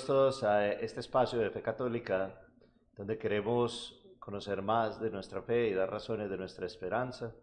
[0.00, 2.40] Bienvenidos todos a este espacio de Fe Católica,
[2.96, 7.34] donde queremos conocer más de nuestra fe y dar razones de nuestra esperanza.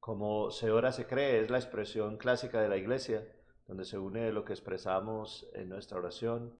[0.00, 3.22] Como se ora se cree es la expresión clásica de la Iglesia,
[3.66, 6.58] donde se une lo que expresamos en nuestra oración.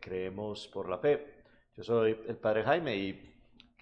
[0.00, 1.44] Creemos por la fe.
[1.76, 3.28] Yo soy el Padre Jaime y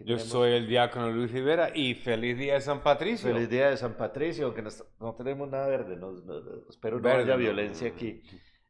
[0.01, 3.33] yo soy el diácono Luis Rivera y feliz día de San Patricio.
[3.33, 4.63] Feliz día de San Patricio, aunque
[4.99, 6.13] no, tenemos nada verde, no,
[6.69, 8.23] espero no haya violencia aquí.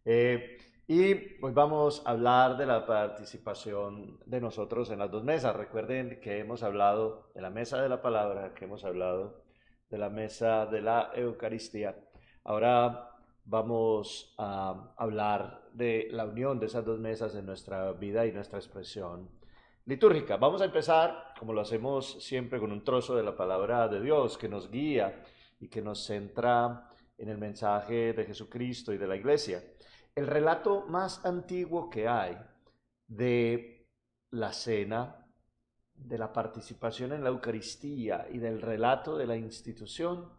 [0.05, 0.57] Eh,
[0.93, 5.55] y hoy vamos a hablar de la participación de nosotros en las dos mesas.
[5.55, 9.45] Recuerden que hemos hablado de la mesa de la palabra, que hemos hablado
[9.89, 11.97] de la mesa de la Eucaristía.
[12.43, 13.09] Ahora
[13.45, 18.59] vamos a hablar de la unión de esas dos mesas en nuestra vida y nuestra
[18.59, 19.31] expresión
[19.87, 20.39] litúrgica.
[20.39, 24.37] Vamos a empezar, como lo hacemos siempre, con un trozo de la palabra de Dios
[24.37, 25.23] que nos guía
[25.61, 29.63] y que nos centra en el mensaje de Jesucristo y de la iglesia.
[30.21, 32.37] El relato más antiguo que hay
[33.09, 33.89] de
[34.33, 35.27] la cena,
[35.95, 40.31] de la participación en la Eucaristía y del relato de la institución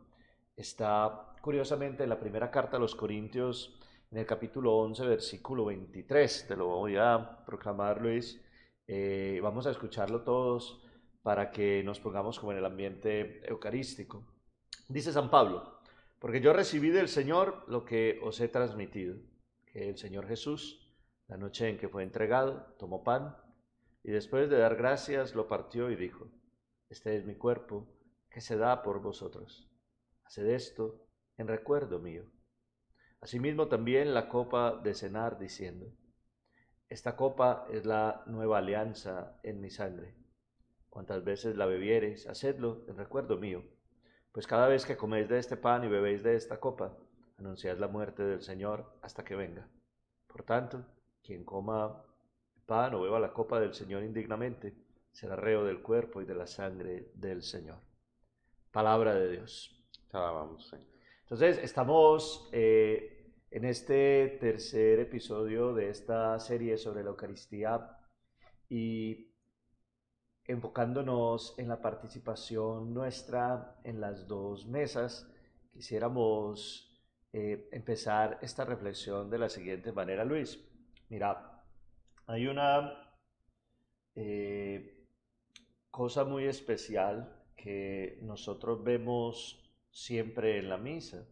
[0.55, 3.75] está curiosamente en la primera carta a los Corintios,
[4.11, 6.45] en el capítulo 11, versículo 23.
[6.47, 8.39] Te lo voy a proclamar, Luis.
[8.85, 10.79] Eh, vamos a escucharlo todos
[11.23, 14.27] para que nos pongamos como en el ambiente eucarístico.
[14.87, 15.80] Dice San Pablo,
[16.20, 19.15] porque yo recibí del Señor lo que os he transmitido,
[19.71, 20.87] que el Señor Jesús,
[21.27, 23.36] la noche en que fue entregado, tomó pan
[24.04, 26.27] y después de dar gracias lo partió y dijo,
[26.89, 27.87] este es mi cuerpo
[28.30, 29.70] que se da por vosotros.
[30.26, 31.05] Haced esto
[31.37, 32.26] en recuerdo mío.
[33.21, 35.93] Asimismo también la copa de cenar diciendo,
[36.89, 40.15] esta copa es la nueva alianza en mi sangre.
[40.89, 43.64] Cuantas veces la bebiereis, hacedlo en recuerdo mío.
[44.33, 46.98] Pues cada vez que coméis de este pan y bebéis de esta copa,
[47.41, 49.67] anunciad la muerte del Señor hasta que venga.
[50.27, 50.85] Por tanto,
[51.23, 52.03] quien coma
[52.65, 54.73] pan o beba la copa del Señor indignamente,
[55.11, 57.79] será reo del cuerpo y de la sangre del Señor.
[58.71, 59.77] Palabra de Dios.
[61.23, 67.97] Entonces, estamos eh, en este tercer episodio de esta serie sobre la Eucaristía
[68.69, 69.31] y
[70.45, 75.29] enfocándonos en la participación nuestra en las dos mesas,
[75.71, 76.90] quisiéramos
[77.33, 80.59] eh, empezar esta reflexión de la siguiente manera, Luis.
[81.09, 81.64] Mira,
[82.27, 83.11] hay una
[84.15, 85.05] eh,
[85.89, 91.25] cosa muy especial que nosotros vemos siempre en la misa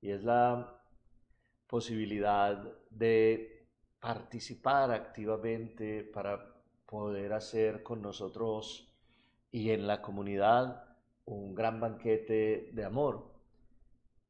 [0.00, 0.82] y es la
[1.66, 3.68] posibilidad de
[4.00, 6.54] participar activamente para
[6.86, 8.92] poder hacer con nosotros
[9.52, 10.84] y en la comunidad
[11.24, 13.30] un gran banquete de amor.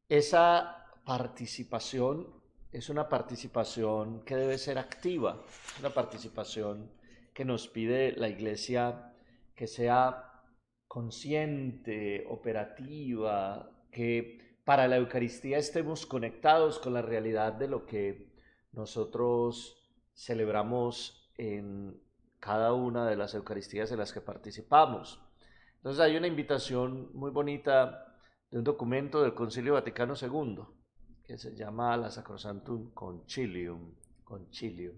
[0.08, 0.79] Esa
[1.10, 2.28] participación
[2.70, 5.42] es una participación que debe ser activa,
[5.80, 6.88] una participación
[7.34, 9.12] que nos pide la Iglesia
[9.56, 10.44] que sea
[10.86, 18.32] consciente, operativa, que para la Eucaristía estemos conectados con la realidad de lo que
[18.70, 19.82] nosotros
[20.14, 22.00] celebramos en
[22.38, 25.20] cada una de las Eucaristías en las que participamos.
[25.78, 28.14] Entonces hay una invitación muy bonita
[28.48, 30.79] de un documento del Concilio Vaticano II
[31.30, 33.94] que se llama la Sacrosantum Concilium.
[34.24, 34.96] Concilium.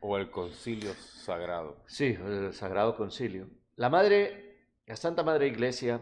[0.00, 1.82] O el Concilio Sagrado.
[1.86, 3.50] Sí, el Sagrado Concilio.
[3.76, 6.00] La Madre, la Santa Madre Iglesia,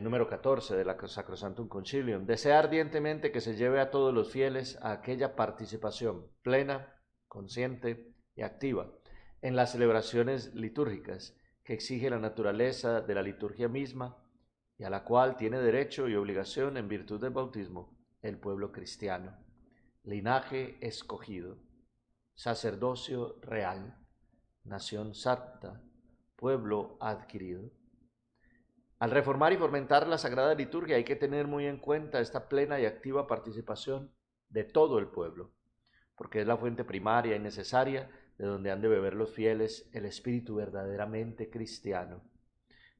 [0.00, 4.78] número 14 de la Sacrosantum Concilium, desea ardientemente que se lleve a todos los fieles
[4.80, 6.94] a aquella participación plena,
[7.26, 8.92] consciente y activa
[9.40, 14.24] en las celebraciones litúrgicas que exige la naturaleza de la liturgia misma
[14.78, 19.36] y a la cual tiene derecho y obligación en virtud del bautismo el pueblo cristiano,
[20.04, 21.58] linaje escogido,
[22.34, 23.98] sacerdocio real,
[24.64, 25.82] nación santa,
[26.36, 27.70] pueblo adquirido
[29.02, 32.78] al reformar y fomentar la Sagrada Liturgia hay que tener muy en cuenta esta plena
[32.78, 34.14] y activa participación
[34.48, 35.50] de todo el pueblo,
[36.14, 38.08] porque es la fuente primaria y necesaria
[38.38, 42.22] de donde han de beber los fieles el espíritu verdaderamente cristiano.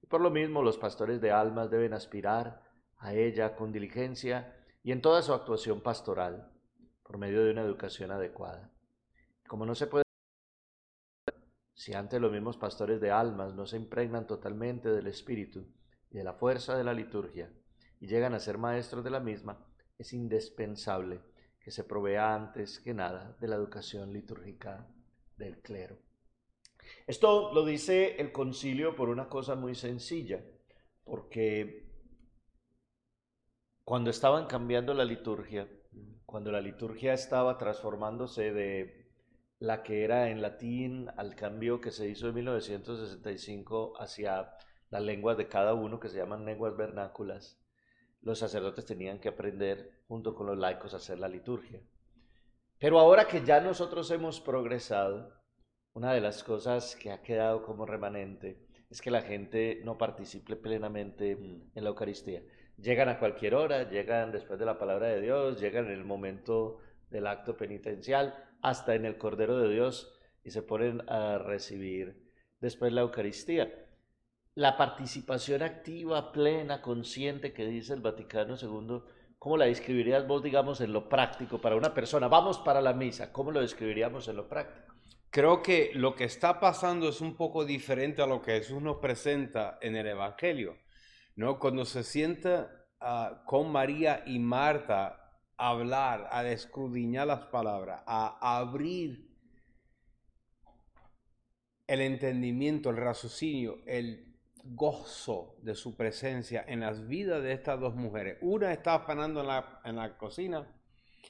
[0.03, 2.65] Y por lo mismo los pastores de almas deben aspirar
[2.99, 6.51] a ella con diligencia y en toda su actuación pastoral,
[7.03, 8.71] por medio de una educación adecuada.
[9.47, 10.03] Como no se puede
[11.75, 15.67] si antes los mismos pastores de almas no se impregnan totalmente del espíritu,
[16.13, 17.51] y de la fuerza de la liturgia
[17.99, 19.67] y llegan a ser maestros de la misma,
[19.99, 21.21] es indispensable
[21.61, 24.89] que se provea antes que nada de la educación litúrgica
[25.37, 25.99] del clero.
[27.07, 30.45] Esto lo dice el concilio por una cosa muy sencilla,
[31.05, 31.82] porque
[33.85, 35.69] cuando estaban cambiando la liturgia,
[36.25, 39.03] cuando la liturgia estaba transformándose de
[39.59, 44.55] la que era en latín al cambio que se hizo en 1965 hacia
[44.91, 47.61] las lenguas de cada uno, que se llaman lenguas vernáculas,
[48.21, 51.81] los sacerdotes tenían que aprender junto con los laicos a hacer la liturgia.
[52.79, 55.33] Pero ahora que ya nosotros hemos progresado,
[55.93, 60.57] una de las cosas que ha quedado como remanente es que la gente no participe
[60.57, 61.71] plenamente mm.
[61.75, 62.43] en la Eucaristía.
[62.79, 66.81] Llegan a cualquier hora, llegan después de la palabra de Dios, llegan en el momento
[67.11, 72.31] del acto penitencial, hasta en el Cordero de Dios y se ponen a recibir
[72.61, 73.71] después la Eucaristía.
[74.55, 79.03] La participación activa, plena, consciente que dice el Vaticano II,
[79.39, 82.29] ¿cómo la describirías vos, digamos, en lo práctico para una persona?
[82.29, 84.95] Vamos para la misa, ¿cómo lo describiríamos en lo práctico?
[85.31, 88.99] Creo que lo que está pasando es un poco diferente a lo que Jesús nos
[88.99, 90.77] presenta en el Evangelio.
[91.37, 91.59] ¿No?
[91.59, 95.19] Cuando se sienta ah, con María y Marta
[95.57, 99.31] hablar, a escudriñar las palabras, a abrir
[101.87, 104.33] el entendimiento, el raciocinio, el
[104.65, 108.39] gozo de su presencia en las vidas de estas dos mujeres.
[108.41, 110.67] Una está afanando en la, en la cocina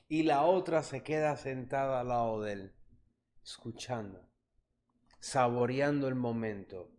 [0.09, 2.73] y la otra se queda sentada al lado de él,
[3.43, 4.29] escuchando,
[5.19, 6.91] saboreando el momento.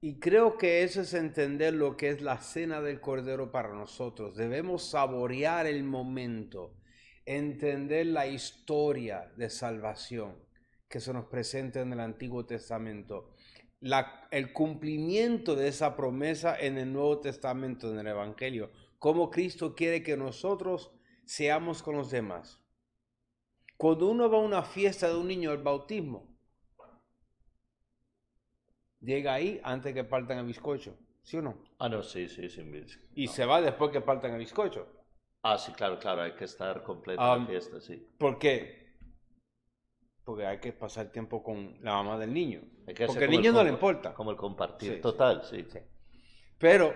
[0.00, 4.36] Y creo que eso es entender lo que es la cena del Cordero para nosotros.
[4.36, 6.76] Debemos saborear el momento,
[7.26, 10.36] entender la historia de salvación
[10.88, 13.34] que se nos presenta en el Antiguo Testamento,
[14.30, 18.70] el cumplimiento de esa promesa en el Nuevo Testamento, en el Evangelio,
[19.00, 20.92] cómo Cristo quiere que nosotros
[21.24, 22.62] seamos con los demás.
[23.76, 26.27] Cuando uno va a una fiesta de un niño, el bautismo,
[29.00, 31.62] llega ahí antes que partan el bizcocho, ¿sí o no?
[31.78, 32.98] Ah, no, sí, sí, bizcocho.
[33.14, 34.86] Y se va después que partan el bizcocho.
[35.42, 38.06] Ah, sí, claro, claro, hay que estar completo la fiesta, sí.
[38.18, 38.88] ¿Por qué?
[40.24, 42.60] Porque hay que pasar tiempo con la mamá del niño.
[42.84, 44.12] Porque al niño no le importa.
[44.12, 45.64] Como el compartir total, sí.
[45.70, 45.78] sí.
[46.58, 46.94] Pero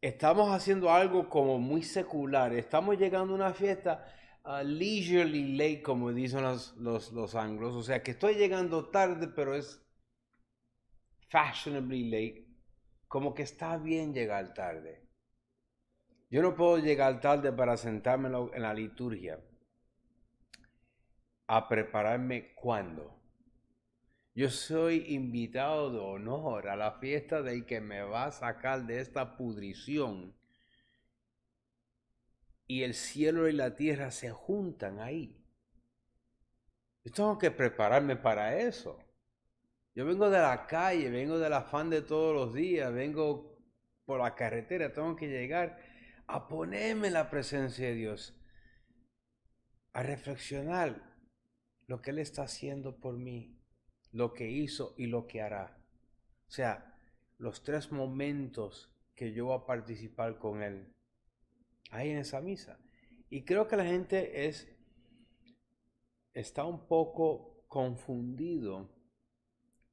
[0.00, 2.54] estamos haciendo algo como muy secular.
[2.54, 4.06] Estamos llegando a una fiesta
[4.44, 7.74] uh, leisurely late, como dicen los, los, los anglos.
[7.74, 9.84] O sea, que estoy llegando tarde, pero es
[11.30, 12.46] fashionably late,
[13.08, 15.08] como que está bien llegar tarde.
[16.28, 19.40] Yo no puedo llegar tarde para sentarme en la liturgia
[21.46, 23.16] a prepararme cuando.
[24.34, 29.00] Yo soy invitado de honor a la fiesta del que me va a sacar de
[29.00, 30.36] esta pudrición.
[32.68, 35.44] Y el cielo y la tierra se juntan ahí.
[37.02, 39.09] Yo tengo que prepararme para eso.
[39.94, 43.58] Yo vengo de la calle, vengo del afán de todos los días, vengo
[44.04, 45.78] por la carretera, tengo que llegar
[46.26, 48.40] a ponerme en la presencia de Dios,
[49.92, 51.02] a reflexionar
[51.86, 53.60] lo que Él está haciendo por mí,
[54.12, 55.76] lo que hizo y lo que hará.
[56.46, 56.96] O sea,
[57.38, 60.94] los tres momentos que yo voy a participar con Él,
[61.90, 62.78] ahí en esa misa.
[63.28, 64.68] Y creo que la gente es,
[66.32, 68.99] está un poco confundido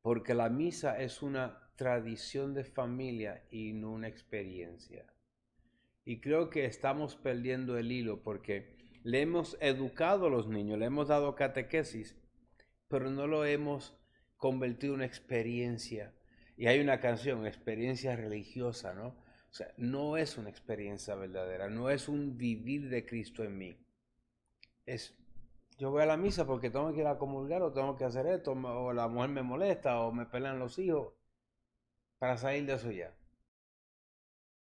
[0.07, 5.05] porque la misa es una tradición de familia y no una experiencia.
[6.05, 10.85] Y creo que estamos perdiendo el hilo porque le hemos educado a los niños, le
[10.85, 12.15] hemos dado catequesis,
[12.87, 13.99] pero no lo hemos
[14.37, 16.13] convertido en una experiencia.
[16.55, 19.07] Y hay una canción, experiencia religiosa, ¿no?
[19.07, 23.77] O sea, no es una experiencia verdadera, no es un vivir de Cristo en mí.
[24.85, 25.17] Es
[25.77, 28.25] yo voy a la misa porque tengo que ir a comulgar o tengo que hacer
[28.27, 31.13] esto, o la mujer me molesta o me pelean los hijos,
[32.19, 33.13] para salir de eso ya.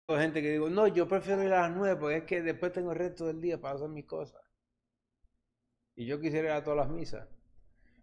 [0.09, 2.73] Hay gente que digo, no, yo prefiero ir a las nueve porque es que después
[2.73, 4.43] tengo el resto del día para hacer mis cosas.
[5.95, 7.29] Y yo quisiera ir a todas las misas.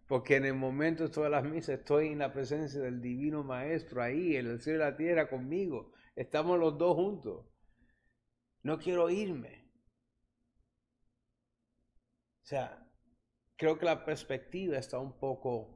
[0.06, 4.02] Porque en el momento de todas las misas estoy en la presencia del Divino Maestro
[4.02, 5.92] ahí, en el cielo y la tierra conmigo.
[6.16, 7.44] Estamos los dos juntos.
[8.62, 9.70] No quiero irme.
[12.42, 12.87] O sea,
[13.58, 15.68] creo que la perspectiva está un poco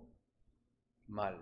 [1.09, 1.37] mal.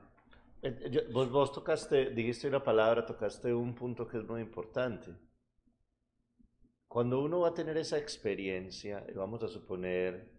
[0.62, 5.14] Eh, vos, vos tocaste, dijiste una palabra, tocaste un punto que es muy importante.
[6.88, 10.32] Cuando uno va a tener esa experiencia, vamos a suponer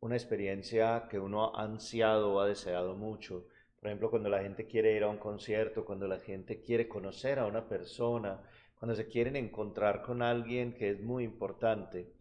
[0.00, 3.46] una experiencia que uno ha ansiado o ha deseado mucho,
[3.80, 7.40] por ejemplo, cuando la gente quiere ir a un concierto, cuando la gente quiere conocer
[7.40, 8.40] a una persona,
[8.78, 12.12] cuando se quieren encontrar con alguien que es muy importante,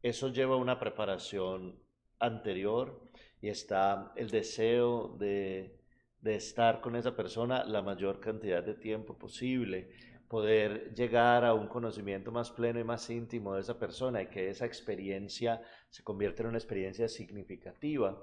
[0.00, 1.87] eso lleva una preparación
[2.20, 3.00] anterior
[3.40, 5.76] y está el deseo de,
[6.24, 9.90] estar con esa persona la mayor cantidad de tiempo posible,
[10.28, 14.50] poder llegar a un conocimiento más pleno y más íntimo de esa persona y que
[14.50, 18.22] esa experiencia se convierta en una experiencia significativa.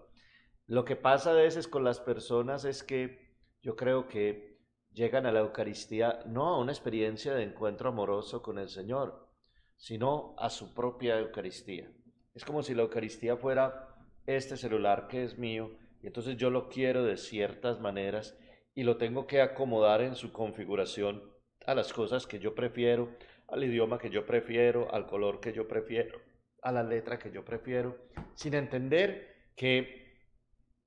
[0.67, 4.59] Lo que pasa a veces con las personas es que yo creo que
[4.91, 9.27] llegan a la Eucaristía no a una experiencia de encuentro amoroso con el Señor,
[9.75, 11.91] sino a su propia Eucaristía.
[12.35, 13.95] Es como si la Eucaristía fuera
[14.27, 15.71] este celular que es mío
[16.03, 18.37] y entonces yo lo quiero de ciertas maneras
[18.75, 21.23] y lo tengo que acomodar en su configuración
[21.65, 23.09] a las cosas que yo prefiero,
[23.47, 26.19] al idioma que yo prefiero, al color que yo prefiero,
[26.61, 27.97] a la letra que yo prefiero,
[28.33, 30.19] sin entender que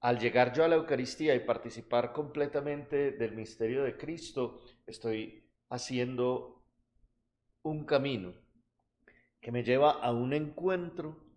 [0.01, 6.63] al llegar yo a la Eucaristía y participar completamente del misterio de Cristo, estoy haciendo
[7.63, 8.35] un camino
[9.41, 11.28] que me lleva a un encuentro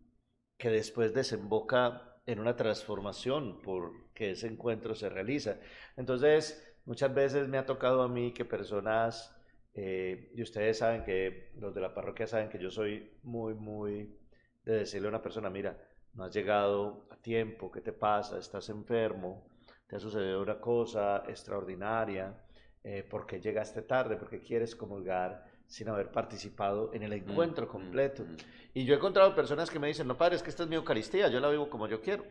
[0.61, 5.57] que después desemboca en una transformación porque ese encuentro se realiza.
[5.97, 9.35] Entonces, muchas veces me ha tocado a mí que personas,
[9.73, 14.15] eh, y ustedes saben que los de la parroquia saben que yo soy muy, muy
[14.63, 15.75] de decirle a una persona, mira,
[16.13, 18.37] no has llegado a tiempo, ¿qué te pasa?
[18.37, 19.43] ¿Estás enfermo?
[19.87, 22.39] ¿Te ha sucedido una cosa extraordinaria?
[22.83, 24.15] Eh, ¿Por qué llegaste tarde?
[24.15, 28.23] ¿Por qué quieres comulgar sin haber participado en el mm, encuentro mm, completo?
[28.23, 28.35] Mm.
[28.73, 30.75] Y yo he encontrado personas que me dicen, no, padre, es que esta es mi
[30.75, 32.25] Eucaristía, yo la vivo como yo quiero.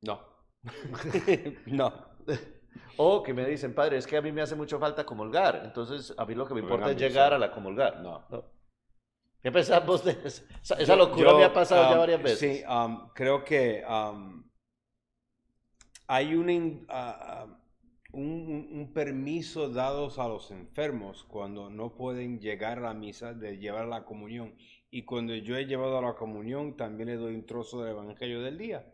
[0.00, 0.20] No.
[1.66, 1.92] no.
[2.96, 6.14] O que me dicen, padre, es que a mí me hace mucho falta comulgar, entonces
[6.16, 8.00] a mí lo que me importa es llegar a la comulgar.
[8.00, 8.24] No.
[8.30, 8.44] no.
[9.42, 10.44] ¿Qué pensamos de eso?
[10.78, 12.38] Esa, locura me ha pasado ya um, varias veces.
[12.38, 14.48] Sí, um, creo que um,
[16.06, 17.63] hay uh,
[18.14, 23.58] un, un, permiso dado a los enfermos cuando no pueden llegar a la misa de
[23.58, 24.54] llevar la comunión.
[24.90, 28.42] Y cuando yo he llevado a la comunión, también le doy un trozo del Evangelio
[28.42, 28.86] del día.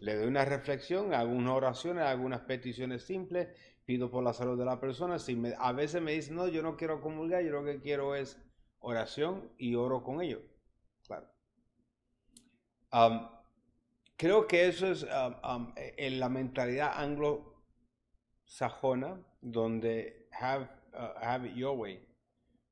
[0.00, 3.48] Le doy una reflexión, hago unas oraciones, algunas peticiones simples,
[3.84, 5.18] pido por la salud de la persona.
[5.18, 8.14] Si me, a veces me dicen, no, yo no quiero comulgar, yo lo que quiero
[8.14, 8.40] es
[8.80, 10.42] oración y oro con ellos.
[11.06, 11.26] Claro.
[14.16, 15.06] creo que eso es
[15.74, 16.92] en la mentalidad
[18.50, 22.00] anglo-sajona, donde have, uh, have it your way.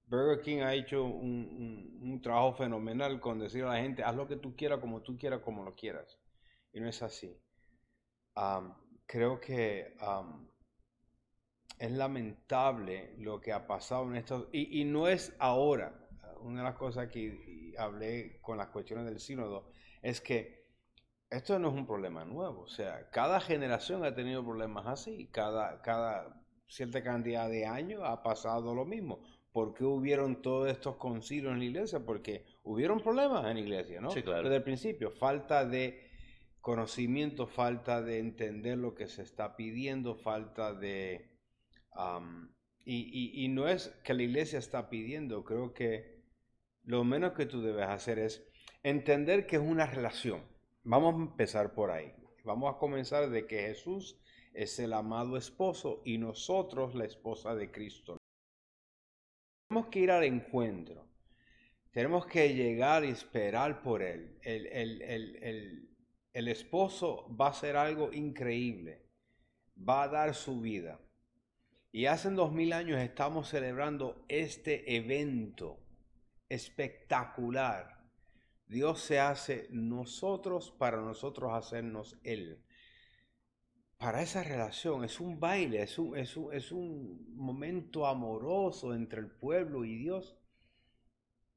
[0.07, 4.37] Burger King ha hecho un, trabajo fenomenal con decir a la gente, haz lo que
[4.37, 6.19] tú quieras, como tú quieras, como lo quieras.
[6.73, 7.39] Y no es así.
[9.07, 9.95] creo que
[11.79, 16.09] es lamentable lo que ha pasado en estos, y, no es ahora,
[16.41, 19.71] una de las cosas que hablé con las cuestiones del sínodo,
[20.01, 20.58] es que
[21.31, 25.83] esto no es un problema nuevo, o sea, cada generación ha tenido problemas así, cada,
[25.83, 29.23] cada cierta cantidad de años ha pasado lo mismo.
[29.53, 32.01] ¿Por qué hubieron todos estos concilios en la iglesia?
[32.01, 34.11] Porque hubieron problemas en la iglesia, ¿no?
[34.11, 34.43] Sí, claro.
[34.43, 36.07] Desde el principio, falta de
[36.61, 41.39] conocimiento, falta de entender lo que se está pidiendo, falta de
[42.85, 46.23] y, no es que la iglesia está pidiendo, creo que
[46.85, 48.47] lo menos que tú debes hacer es
[48.83, 50.43] entender que es una relación.
[50.91, 52.15] Vamos a empezar por ahí.
[52.45, 54.19] Vamos a comenzar de que Jesús
[54.55, 58.17] es el amado esposo y nosotros la esposa de Cristo.
[59.69, 61.07] Tenemos que ir al encuentro.
[61.91, 64.39] Tenemos que llegar y esperar por Él.
[64.41, 69.11] El, esposo va a hacer algo increíble.
[69.87, 70.99] Va a dar su vida.
[71.93, 75.81] Y hace dos mil años estamos celebrando este evento
[76.49, 77.98] espectacular.
[78.69, 82.63] Dios se hace nosotros para nosotros hacernos Él.
[83.97, 89.21] Para esa relación es un baile, es un, es un, es un momento amoroso entre
[89.21, 90.37] el pueblo y Dios,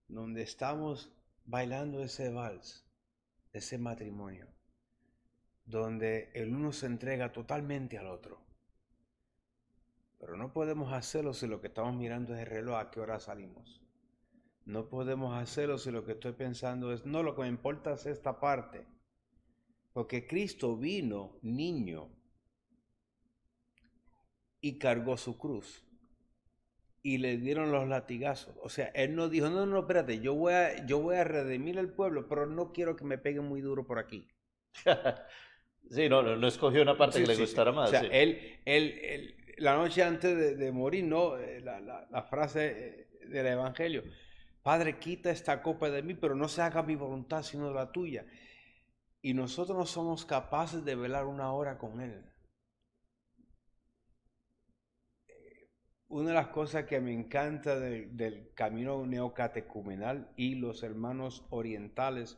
[0.08, 1.14] donde estamos
[1.46, 2.90] bailando ese vals,
[3.54, 4.48] ese matrimonio,
[5.66, 8.52] donde el uno se entrega totalmente al otro
[10.22, 13.20] pero no podemos hacerlo si lo que estamos mirando es el reloj, a qué hora
[13.20, 13.81] salimos.
[14.66, 18.06] No podemos hacerlo si lo que estoy pensando es, no, lo que me importa es
[18.06, 18.86] esta parte.
[19.94, 22.10] Porque Cristo vino niño
[24.62, 25.84] y cargó su cruz.
[27.04, 28.56] Y le dieron los latigazos.
[28.62, 31.80] O sea, él no dijo, no, no, espérate, yo voy a, yo voy a redimir
[31.80, 34.28] al pueblo, pero no quiero que me peguen muy duro por aquí.
[35.90, 37.90] sí, no, no, escogió una parte que le gustara más.
[37.90, 41.38] O sea, él, él, él, la noche antes de, morir, ¿no?
[41.38, 44.04] Eh, la, frase eh, del Evangelio.
[44.64, 48.26] Padre, quita esta copa de mí, pero no se haga mi voluntad, sino la tuya.
[49.22, 52.24] Y nosotros no somos capaces de velar una hora con Él.
[56.08, 62.38] Una de las cosas que me encanta del camino neocatecumenal y los hermanos orientales,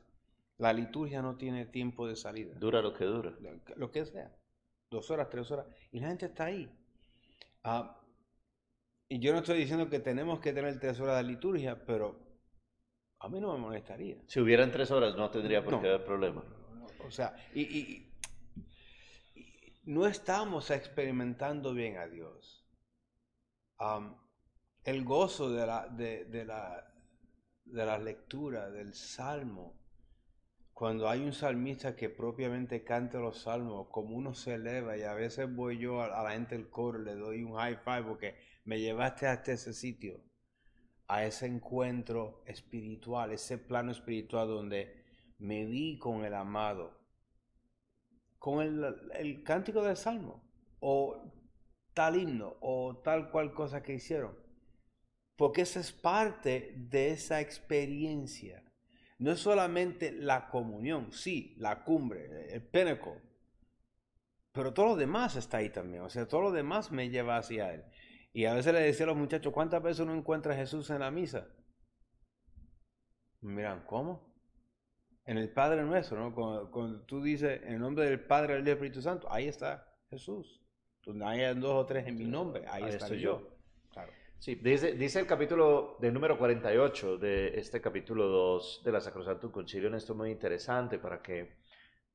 [0.57, 2.53] la liturgia no tiene tiempo de salida.
[2.59, 3.33] Dura lo que dura.
[3.75, 4.31] Lo que sea.
[4.91, 5.65] Dos horas, tres horas.
[5.91, 6.71] Y la gente está ahí.
[7.63, 8.02] Ah,
[9.09, 12.19] y yo no estoy diciendo que tenemos que tener tres horas de liturgia, pero
[13.19, 14.17] a mí no me molestaría.
[14.27, 16.43] Si hubieran tres horas no tendría por qué haber problema.
[17.05, 18.09] O sea, y,
[19.85, 22.65] no estamos experimentando bien a Dios.
[24.83, 26.93] el gozo de la, de, la,
[27.65, 29.79] de la lectura del salmo,
[30.73, 35.13] cuando hay un salmista que propiamente canta los salmos, como uno se eleva, y a
[35.13, 38.79] veces voy yo a, la gente del coro, le doy un high five porque me
[38.79, 40.23] llevaste hasta ese sitio,
[41.07, 45.03] a ese encuentro espiritual, ese plano espiritual donde
[45.39, 46.97] me vi con el amado,
[48.39, 50.43] con el, cántico del salmo,
[50.79, 51.31] o
[51.93, 54.37] tal himno, o tal cual cosa que hicieron.
[55.35, 58.63] Porque esa es parte de esa experiencia.
[59.19, 63.21] No es solamente la comunión, sí, la cumbre, el pinnacle,
[64.53, 66.03] pero todo lo demás está ahí también.
[66.03, 67.83] O sea, todo lo demás me lleva hacia Él.
[68.33, 70.99] Y a veces le decía a los muchachos, ¿cuántas veces uno encuentra a Jesús en
[70.99, 71.47] la misa?
[73.41, 74.33] Miran, ¿cómo?
[75.25, 76.33] en el Padre nuestro, ¿no?
[76.71, 80.61] Cuando, tú dices en el nombre del Padre, del Espíritu Santo, ahí está Jesús.
[81.05, 83.57] Donde hay dos o tres en mi nombre, ahí, está estoy yo.
[83.91, 84.11] Claro.
[84.39, 89.51] Sí, dice, dice el capítulo de número 48 de este capítulo 2 de la Sacrosanto
[89.51, 91.62] Concilio, en esto muy interesante para que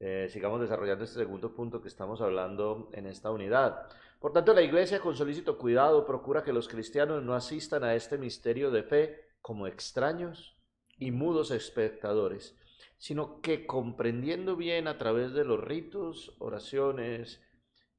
[0.00, 3.88] eh, sigamos desarrollando este segundo punto que estamos hablando en esta unidad.
[4.20, 8.18] Por tanto, la Iglesia con solícito cuidado procura que los cristianos no asistan a este
[8.18, 10.56] misterio de fe como extraños
[10.96, 12.56] y mudos espectadores,
[12.96, 17.40] sino que comprendiendo bien a través de los ritos, oraciones,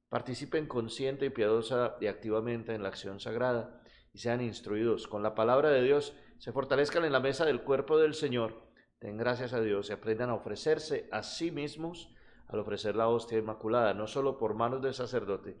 [0.08, 3.80] participen consciente y piadosa y activamente en la acción sagrada
[4.12, 7.98] y sean instruidos con la palabra de Dios, se fortalezcan en la mesa del cuerpo
[7.98, 8.69] del Señor,
[9.00, 12.14] den gracias a Dios y aprendan a ofrecerse a sí mismos
[12.48, 15.56] al ofrecer la hostia inmaculada, no solo por manos del sacerdote,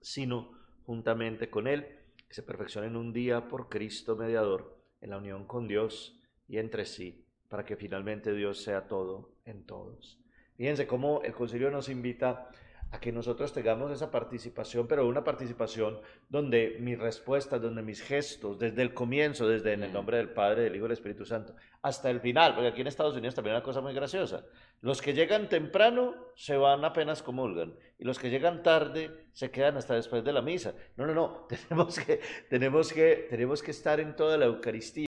[0.00, 0.52] sino
[0.84, 1.98] juntamente con él,
[2.28, 6.84] que se perfeccionen un día por Cristo mediador en la unión con Dios y entre
[6.84, 10.18] sí para que finalmente Dios sea todo en todos.
[10.56, 12.48] Fíjense cómo el concilio nos invita
[12.92, 18.58] a que nosotros tengamos esa participación, pero una participación donde mis respuestas, donde mis gestos,
[18.58, 21.54] desde el comienzo, desde en el nombre del Padre, del Hijo y del Espíritu Santo,
[21.80, 24.44] hasta el final, porque aquí en Estados Unidos también hay una cosa muy graciosa.
[24.82, 29.78] Los que llegan temprano se van apenas comulgan, y los que llegan tarde se quedan
[29.78, 30.74] hasta después de la misa.
[30.96, 35.06] No, no, no, tenemos que, tenemos que, tenemos que estar en toda la Eucaristía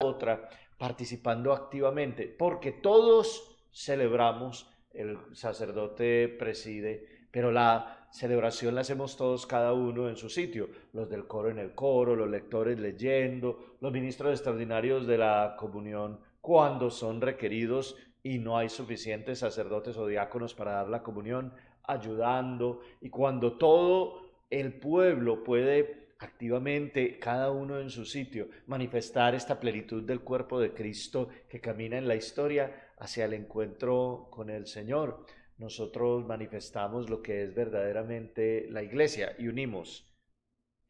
[0.00, 9.46] otra participando activamente, porque todos celebramos, el sacerdote preside, pero la celebración la hacemos todos
[9.46, 13.92] cada uno en su sitio, los del coro en el coro, los lectores leyendo, los
[13.92, 20.54] ministros extraordinarios de la comunión cuando son requeridos y no hay suficientes sacerdotes o diáconos
[20.54, 21.52] para dar la comunión,
[21.84, 29.60] ayudando, y cuando todo el pueblo puede activamente, cada uno en su sitio, manifestar esta
[29.60, 34.66] plenitud del cuerpo de Cristo que camina en la historia hacia el encuentro con el
[34.66, 35.24] Señor.
[35.56, 40.06] Nosotros manifestamos lo que es verdaderamente la iglesia y unimos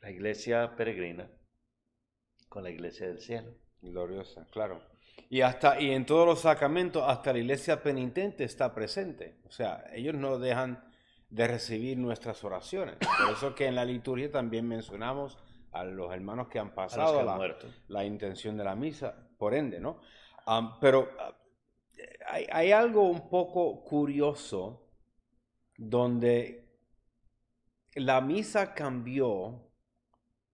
[0.00, 1.30] la iglesia peregrina
[2.48, 3.54] con la iglesia del cielo.
[3.80, 4.80] Gloriosa, claro.
[5.30, 9.40] Y hasta y en todos los sacramentos hasta la iglesia penitente está presente.
[9.46, 10.84] O sea, ellos no dejan
[11.30, 12.96] de recibir nuestras oraciones.
[12.96, 15.38] Por eso que en la liturgia también mencionamos
[15.72, 17.22] a los hermanos que han pasado
[17.88, 20.00] la, intención de la misa, por ende, ¿no?
[20.80, 21.34] pero ah,
[22.28, 24.88] hay, hay, algo un poco curioso
[25.76, 26.68] donde
[27.94, 29.70] la misa cambió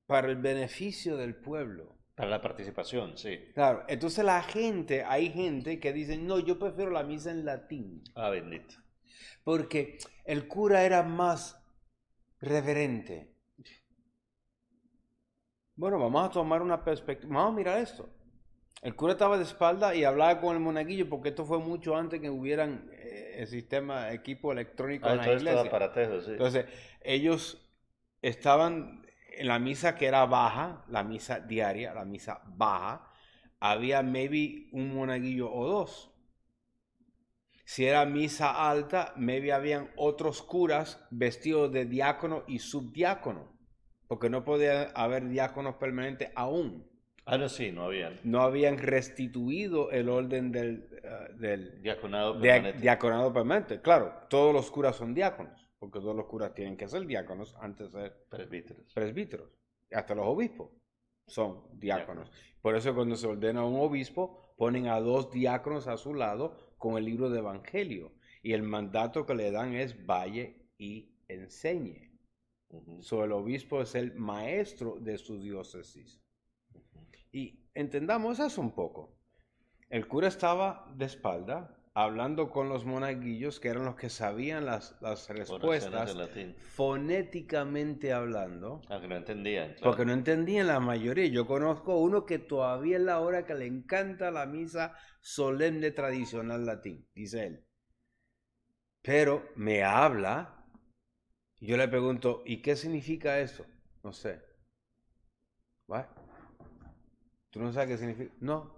[0.06, 1.96] para el beneficio del pueblo.
[2.14, 3.38] Para la participación, sí.
[3.54, 8.04] Claro, entonces la gente, hay gente que dice, no, yo prefiero la misa en latín.
[8.14, 8.84] Ah, bendito
[9.44, 11.62] porque el cura era más
[12.40, 13.32] reverente.
[15.76, 18.08] Bueno, vamos a tomar una perspectiva, vamos a mirar esto.
[18.84, 22.20] El cura estaba de espalda y hablaba con el monaguillo porque esto fue mucho antes
[22.20, 25.70] que hubieran eh, el sistema, equipo electrónico en la iglesia.
[26.20, 26.32] sí.
[26.32, 26.66] Entonces,
[27.00, 27.66] ellos
[28.20, 29.02] estaban
[29.38, 33.10] en la misa que era baja, la misa diaria, la misa baja,
[33.58, 36.12] había maybe un monaguillo o dos.
[37.64, 43.50] Si era misa alta, maybe habían otros curas vestidos de diácono y subdiácono,
[44.08, 46.93] porque no podía haber diáconos permanentes aún.
[47.26, 48.20] Ah, no, sí, no habían.
[48.22, 52.80] No habían restituido el orden del, eh, del diaconado permanente.
[52.80, 53.80] diaconado permanente.
[53.80, 57.92] Claro, todos los curas son diáconos, porque todos los curas tienen que ser diáconos antes
[57.92, 58.92] de ser presbíteros.
[58.92, 59.50] presbíteros.
[59.90, 60.70] Hasta los obispos
[61.26, 62.30] son diáconos.
[62.60, 66.98] Por eso cuando se ordena un obispo, ponen a dos diáconos a su lado con
[66.98, 68.12] el libro de Evangelio.
[68.42, 72.10] Y el mandato que le dan es vaya y enseñe.
[72.70, 76.23] el obispo es el maestro de su diócesis.
[77.34, 79.18] Y entendamos eso un poco.
[79.90, 84.96] El cura estaba de espalda hablando con los monaguillos, que eran los que sabían las,
[85.00, 86.16] las respuestas,
[86.58, 88.82] fonéticamente hablando.
[88.88, 89.74] Aunque no entendían.
[89.82, 91.26] Porque no entendían la mayoría.
[91.26, 96.64] Yo conozco uno que todavía es la hora que le encanta la misa solemne tradicional
[96.64, 97.64] latín, dice él.
[99.02, 100.64] Pero me habla,
[101.58, 103.66] yo le pregunto, ¿y qué significa eso?
[104.04, 104.40] No sé.
[105.90, 106.13] ¿Va?
[107.54, 108.34] ¿Tú no sabes qué significa?
[108.40, 108.76] No,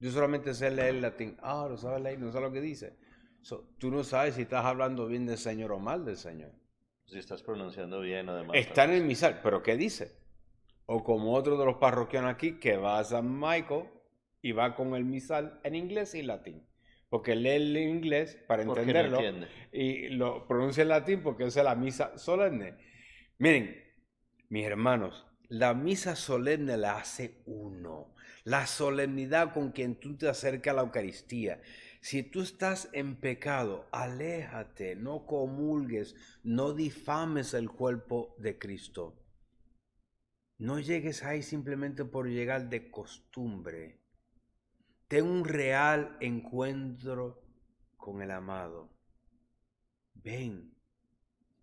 [0.00, 1.36] yo solamente sé leer latín.
[1.42, 2.96] Ah, lo sabes leer, no sabes lo que dice.
[3.76, 6.50] tú no sabes si estás hablando bien del Señor o mal del Señor.
[7.04, 8.56] Si estás pronunciando bien, además.
[8.56, 10.16] Está en el misal, pero ¿qué dice?
[10.86, 13.84] O como otro de los parroquianos aquí que va a San Michael
[14.40, 16.66] y va con el misal en inglés y latín.
[17.10, 19.20] Porque lee el inglés para entenderlo
[19.72, 22.78] y lo pronuncia en latín porque es la misa solemne.
[23.36, 23.76] Miren,
[24.48, 30.70] mis hermanos, la misa solemne la hace uno la solemnidad con quien tú te acercas
[30.70, 31.60] a la Eucaristía.
[32.00, 39.20] Si tú estás en pecado, aléjate, no comulgues, no difames el cuerpo de Cristo.
[40.58, 44.00] No llegues ahí simplemente por llegar de costumbre.
[45.08, 47.42] Ten un real encuentro
[47.96, 48.96] con el amado.
[50.14, 50.72] Ven,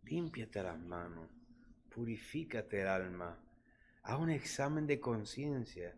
[0.03, 1.29] límpiate las manos,
[1.89, 3.41] purifícate el alma,
[4.03, 5.95] haz un examen de conciencia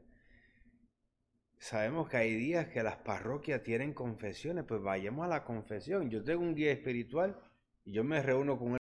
[1.66, 6.12] Sabemos que hay días que las parroquias tienen confesiones, pues vayamos a la confesión.
[6.12, 7.40] Yo tengo un guía espiritual
[7.84, 8.78] y yo me reúno con él.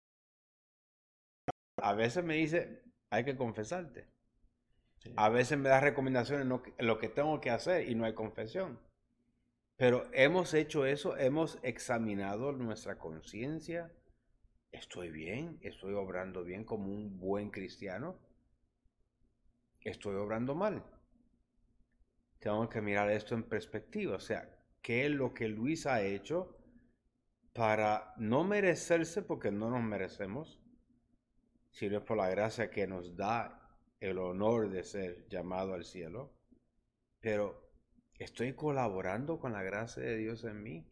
[1.83, 4.09] A veces me dice, hay que confesarte.
[5.17, 6.47] A veces me da recomendaciones
[6.79, 8.79] en lo que tengo que hacer y no hay confesión.
[9.77, 13.93] Pero hemos hecho eso, hemos examinado nuestra conciencia.
[14.73, 15.59] ¿Estoy bien?
[15.61, 18.19] ¿Estoy obrando bien como un buen cristiano?
[19.83, 20.85] ¿Estoy obrando mal?
[22.41, 24.17] tenemos que mirar esto en perspectiva.
[24.17, 24.49] O sea,
[24.83, 26.57] ¿qué es lo que Luis ha hecho
[27.53, 30.59] para no merecerse, porque no nos merecemos,
[31.71, 36.33] sino por la gracia que nos da el honor de ser llamado al cielo?
[37.21, 37.71] Pero
[38.19, 40.87] estoy colaborando con la gracia de Dios en mí.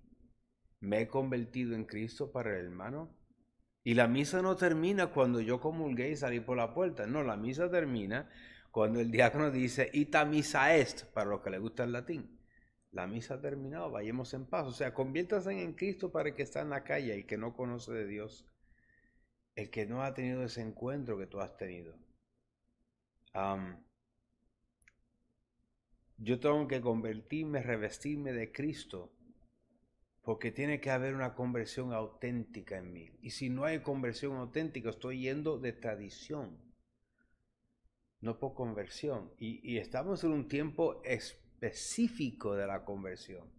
[0.81, 3.17] Me he convertido en Cristo para el hermano.
[3.85, 7.07] Y la misa no termina cuando yo comulgué y salí por la puerta.
[7.07, 8.29] No, la misa termina
[8.71, 12.39] cuando el diácono dice, ita misa est, para los que les gusta el latín,
[12.93, 14.67] la misa ha terminado, vayamos en paz.
[14.67, 17.55] O sea, conviértase en Cristo para el que está en la calle y que no
[17.55, 18.47] conoce de Dios,
[19.55, 21.97] el que no ha tenido ese encuentro que tú has tenido.
[26.19, 29.13] yo tengo que convertirme, revestirme de Cristo,
[30.23, 33.11] porque tiene que haber una conversión auténtica en mí.
[33.23, 36.68] Y si no hay conversión auténtica, estoy yendo de tradición
[38.21, 39.33] no por conversión.
[39.39, 43.51] Y, estamos en un tiempo específico de la conversión.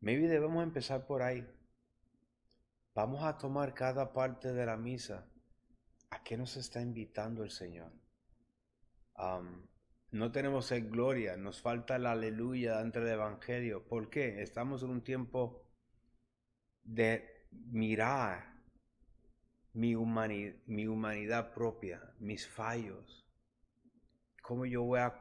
[0.00, 1.46] Maybe debemos empezar por ahí.
[2.94, 5.26] Vamos a tomar cada parte de la misa.
[6.10, 7.92] ¿A qué nos está invitando el Señor?
[10.12, 13.84] no tenemos el gloria, nos falta la aleluya dentro del Evangelio.
[13.84, 14.42] ¿Por qué?
[14.42, 15.66] Estamos en un tiempo
[16.84, 18.57] de mirar
[19.78, 19.94] mi,
[20.66, 23.24] mi humanidad propia, mis fallos.
[24.42, 25.18] ¿Cómo yo voy a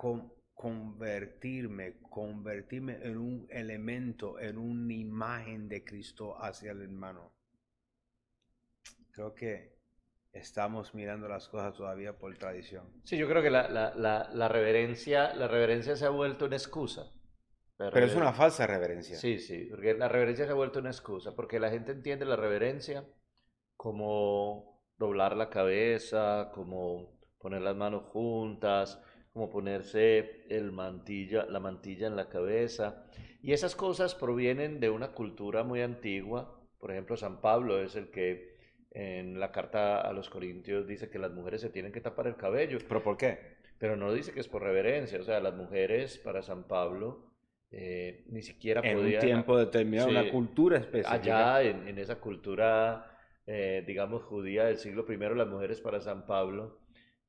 [0.56, 7.36] convertirme, convertirme en un elemento, en una imagen de Cristo hacia el hermano?
[9.12, 9.78] Creo que
[10.34, 13.02] estamos mirando las cosas todavía por tradición.
[13.04, 13.94] Sí, yo creo que la, la,
[14.34, 17.12] la, reverencia, la reverencia se ha vuelto una excusa.
[17.78, 19.18] Pero es una falsa reverencia.
[19.18, 22.36] Sí, sí, porque la reverencia se ha vuelto una excusa, porque la gente entiende la
[22.36, 23.08] reverencia
[23.78, 32.08] como doblar la cabeza, como poner las manos juntas, como ponerse el mantilla, la mantilla
[32.08, 33.06] en la cabeza.
[33.42, 36.60] Y esas cosas provienen de una cultura muy antigua.
[36.80, 38.58] Por ejemplo, San Pablo es el que
[38.92, 42.36] en la carta a los Corintios dice que las mujeres se tienen que tapar el
[42.36, 42.80] cabello.
[42.88, 43.58] ¿Pero por qué?
[43.78, 45.20] Pero no dice que es por reverencia.
[45.20, 47.36] O sea, las mujeres para San Pablo
[47.70, 49.14] eh, ni siquiera en podían...
[49.14, 51.14] En un tiempo determinado, una cultura específica.
[51.14, 53.17] Allá, en, en esa cultura
[53.48, 56.80] eh, digamos, judía del siglo I, las mujeres para San Pablo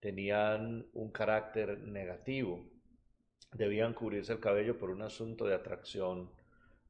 [0.00, 2.68] tenían un carácter negativo.
[3.52, 6.30] Debían cubrirse el cabello por un asunto de atracción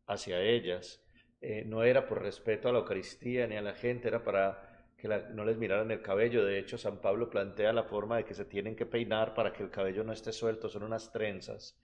[0.07, 1.05] hacia ellas.
[1.43, 5.09] Eh, no era por respeto a la Eucaristía ni a la gente, era para que
[5.09, 6.45] no les miraran el cabello.
[6.45, 9.62] De hecho, San Pablo plantea la forma de que se tienen que peinar para que
[9.62, 11.79] el cabello no esté suelto, son unas trenzas.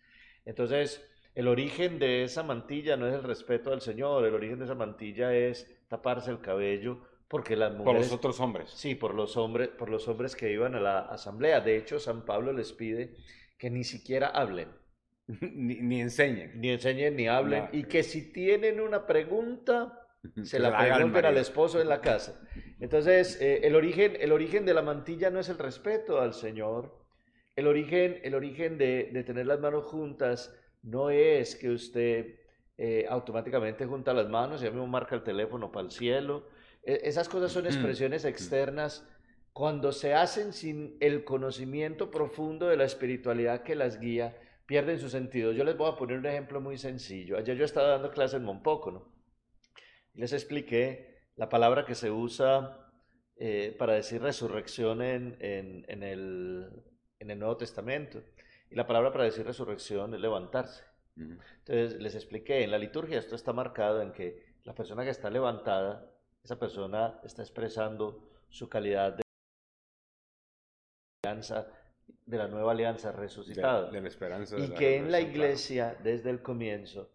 [0.47, 4.65] Entonces, el origen de esa mantilla no es el respeto al Señor, el origen de
[4.65, 8.71] esa mantilla es taparse el cabello porque las mujeres, por los otros hombres.
[8.71, 11.61] Sí, por los hombres, por los hombres que iban a la asamblea.
[11.61, 13.17] De hecho, San Pablo les pide
[13.59, 14.69] que ni siquiera hablen.
[15.27, 16.61] ni, enseñen.
[16.61, 17.71] Ni enseñen ni hablen.
[17.73, 20.07] y que si tienen una pregunta,
[20.45, 22.41] se la pregunten al esposo en la casa.
[22.79, 27.05] Entonces, eh, el, origen, el origen de la mantilla no es el respeto al Señor.
[27.57, 32.37] El origen, el origen de, tener las manos juntas no es que usted
[32.79, 36.54] eh, automáticamente junta las manos y a mí me marca el teléfono para el cielo.
[36.85, 39.07] E, esas cosas son expresiones externas
[39.53, 45.09] cuando se hacen sin el conocimiento profundo de la espiritualidad que las guía, pierden su
[45.09, 45.53] sentido.
[45.53, 47.37] Yo les voy a poner un ejemplo muy sencillo.
[47.37, 49.15] Ayer yo estaba dando clase en Monpoco, ¿no?
[50.15, 52.91] les expliqué la palabra que se usa
[53.37, 56.71] eh, para decir resurrección en, en, el,
[57.19, 58.23] en, el, Nuevo Testamento.
[58.71, 60.85] Y la palabra para decir resurrección es levantarse.
[61.17, 65.31] Entonces les expliqué, en la liturgia esto está marcado en que la persona que está
[65.31, 66.11] levantada,
[66.45, 69.23] esa persona está expresando su calidad de
[71.25, 71.67] alianza,
[72.27, 73.91] de la nueva alianza resucitada.
[73.91, 74.59] De, la esperanza.
[74.59, 77.11] y que en la iglesia, desde el comienzo,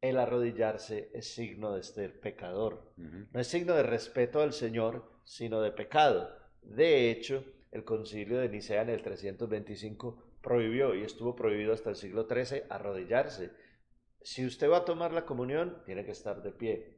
[0.00, 2.92] el arrodillarse es signo de ser pecador.
[2.96, 6.36] No es signo de respeto al Señor, sino de pecado.
[6.62, 11.96] De hecho, el concilio de Nicea en el 325 prohibió, y estuvo prohibido hasta el
[11.96, 13.52] siglo XIII, arrodillarse.
[14.20, 16.97] Si usted va a tomar la comunión, tiene que estar de pie.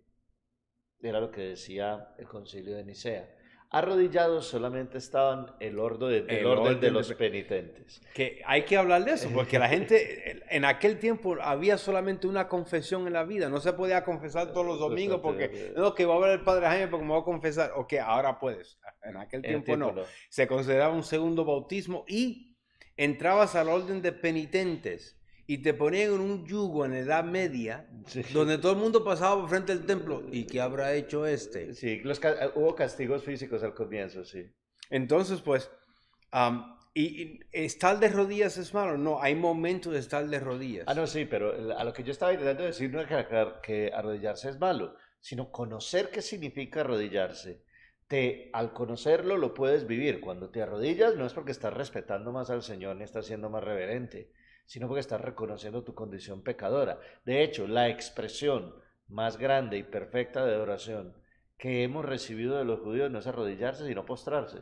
[1.03, 3.37] Era lo que decía el concilio de Nicea.
[3.73, 8.03] Arrodillados solamente estaban el, orden, el, orden, de los penitentes.
[8.15, 12.49] Que hay que hablar de eso, porque la gente, en aquel tiempo había solamente una
[12.49, 16.17] confesión en la vida, no se podía confesar todos los domingos porque, no, que va
[16.17, 18.77] a ver el Padre Jaime porque me va a confesar, ok, ahora puedes.
[19.05, 19.95] En aquel tiempo, no.
[20.29, 22.57] Se consideraba un segundo bautismo y
[22.97, 25.20] entrabas al orden de penitentes
[25.51, 27.85] y te ponían en un yugo en la Edad Media,
[28.33, 30.23] donde todo el mundo pasaba por frente del templo.
[30.31, 31.75] ¿Y qué habrá hecho este?
[31.75, 32.01] Sí,
[32.55, 34.47] hubo castigos físicos al comienzo, sí.
[34.91, 35.69] Entonces, pues,
[36.95, 38.97] y, estar de rodillas es malo.
[38.97, 40.85] No, hay momentos de estar de rodillas.
[40.87, 43.09] Ah, no, sí, pero a lo que yo estaba intentando decir no es
[43.61, 47.65] que, arrodillarse es malo, sino conocer qué significa arrodillarse.
[48.07, 50.21] Te, al conocerlo lo puedes vivir.
[50.21, 53.65] Cuando te arrodillas no es porque estás respetando más al Señor ni estás siendo más
[53.65, 54.31] reverente
[54.71, 57.01] sino porque estás reconociendo tu condición pecadora.
[57.25, 58.73] De hecho, la expresión
[59.09, 61.13] más grande y perfecta de adoración
[61.59, 64.59] que hemos recibido de los judíos no es arrodillarse, sino postrarse.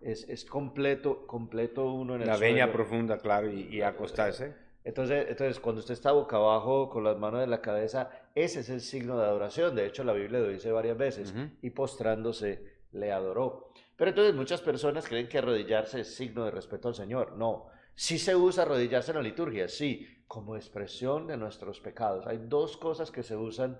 [0.00, 4.54] Es, es completo, completo uno en el La veña profunda, claro, y, acostarse.
[4.84, 8.70] Entonces, entonces, cuando usted está boca abajo con las manos en la cabeza, ese es
[8.70, 9.76] el signo de adoración.
[9.76, 11.34] De hecho, la Biblia lo dice varias veces.
[11.60, 13.70] Y postrándose, le adoró.
[13.98, 17.36] Pero entonces muchas personas creen que arrodillarse es signo de respeto al Señor.
[17.36, 17.68] No,
[18.00, 22.26] Sí se usa arrodillarse en la liturgia, sí, como expresión de nuestros pecados.
[22.26, 23.78] Hay dos cosas que se usan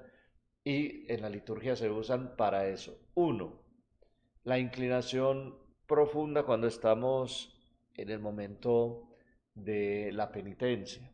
[0.62, 3.00] y en la liturgia se usan para eso.
[3.14, 3.62] Uno,
[4.44, 7.58] la inclinación profunda cuando estamos
[7.94, 9.08] en el momento
[9.54, 11.10] de la penitencia.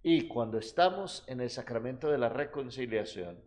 [0.00, 3.42] Y cuando estamos en el sacramento de la reconciliación,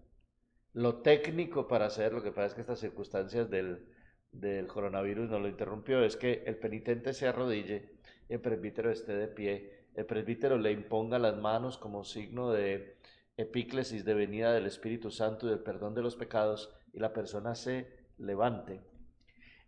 [0.74, 3.88] lo técnico para hacer, lo que pasa es que estas circunstancias del,
[4.34, 7.93] del coronavirus nos lo interrumpió, es que el penitente se arrodille
[8.30, 12.98] el presbítero esté de pie, el presbítero le imponga las manos como signo de
[13.38, 17.56] epíclesis de venida del Espíritu Santo y del perdón de los pecados y la persona
[17.56, 18.82] se levante.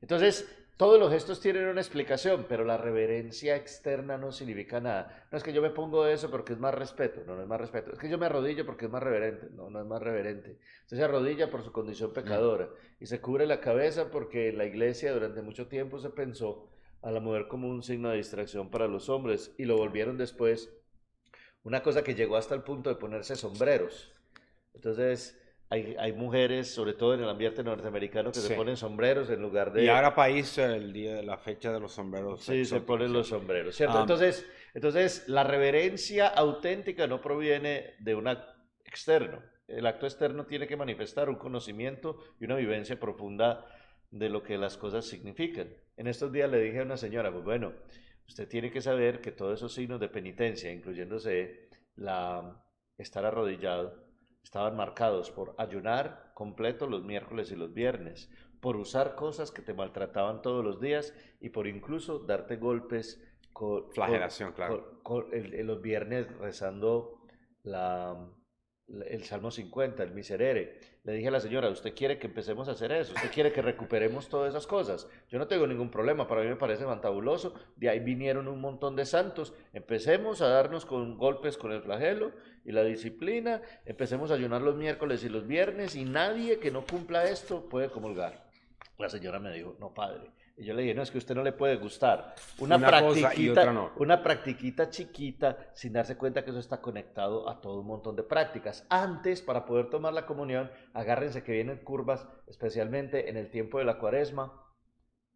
[0.01, 5.25] Entonces, todos los gestos tienen una explicación, pero la reverencia externa no significa nada.
[5.31, 7.61] No es que yo me pongo eso porque es más respeto, no, no es más
[7.61, 7.93] respeto.
[7.93, 10.59] Es que yo me arrodillo porque es más reverente, no, no es más reverente.
[10.83, 15.13] Usted se arrodilla por su condición pecadora y se cubre la cabeza porque la iglesia
[15.13, 16.69] durante mucho tiempo se pensó
[17.05, 20.75] a la mujer como un signo de distracción para los hombres y lo volvieron después
[21.61, 24.11] una cosa que llegó hasta el punto de ponerse sombreros.
[24.73, 25.39] Entonces,
[25.69, 29.71] hay, hay mujeres, sobre todo en el ambiente norteamericano, que se ponen sombreros en lugar
[29.71, 29.85] de...
[29.85, 32.43] Y ahora país, el día de la fecha de los sombreros.
[32.43, 33.99] Sí, se ponen los sombreros, ¿cierto?
[33.99, 34.01] Ah.
[34.01, 38.51] entonces, entonces, la reverencia auténtica no proviene de un acto
[38.83, 39.43] externo.
[39.67, 43.63] El acto externo tiene que manifestar un conocimiento y una vivencia profunda
[44.15, 45.67] de lo que las cosas significan.
[45.97, 47.73] En estos días le dije a una señora, pues bueno,
[48.27, 52.63] usted tiene que saber que todos esos signos de penitencia, incluyéndose la
[52.97, 54.05] estar arrodillado,
[54.41, 58.29] estaban marcados por ayunar completo los miércoles y los viernes,
[58.61, 63.91] por usar cosas que te maltrataban todos los días y por incluso darte golpes con
[63.91, 65.01] flagelación, claro.
[65.33, 67.19] en los viernes rezando
[67.63, 68.29] la
[68.87, 70.79] el Salmo 50, el miserere.
[71.03, 73.13] Le dije a la señora, ¿usted quiere que empecemos a hacer eso?
[73.13, 75.07] ¿Usted quiere que recuperemos todas esas cosas?
[75.29, 77.53] Yo no tengo ningún problema, para mí me parece fantabuloso.
[77.75, 79.53] De ahí vinieron un montón de santos.
[79.73, 82.31] Empecemos a darnos con golpes con el flagelo
[82.63, 83.61] y la disciplina.
[83.85, 87.89] Empecemos a ayunar los miércoles y los viernes y nadie que no cumpla esto puede
[87.89, 88.45] comulgar.
[88.97, 91.35] La señora me dijo, no padre, Y yo le dije, no, es que a usted
[91.35, 92.33] no le puede gustar.
[92.59, 97.87] Una, practiquita, una practiquita chiquita sin darse cuenta que eso está conectado a todo un
[97.87, 98.87] montón de prácticas.
[98.89, 103.85] Antes, para poder tomar la comunión, agárrense que vienen curvas, especialmente en el tiempo de
[103.85, 104.61] la cuaresma.